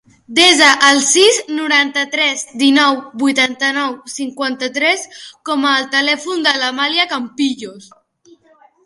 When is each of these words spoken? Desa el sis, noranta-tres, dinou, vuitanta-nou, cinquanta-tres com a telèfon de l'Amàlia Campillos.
Desa 0.37 0.67
el 0.85 0.99
sis, 1.07 1.35
noranta-tres, 1.57 2.41
dinou, 2.61 2.97
vuitanta-nou, 3.23 3.93
cinquanta-tres 4.13 5.05
com 5.51 5.69
a 5.73 5.75
telèfon 5.97 6.43
de 6.49 6.55
l'Amàlia 6.63 7.07
Campillos. 7.13 7.93